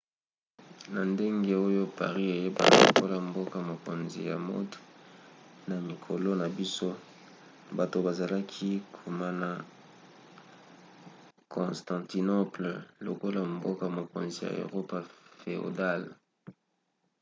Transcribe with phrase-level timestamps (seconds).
[0.93, 4.75] na ndenge oyo paris eyebana lokola mboka-mokonzi ya mode
[5.69, 6.89] na mikolo na biso
[7.77, 9.49] bato bazalaki komona
[11.55, 12.71] constantinople
[13.05, 14.99] lokola mboka-mokonzi ya erope
[15.39, 16.09] féodale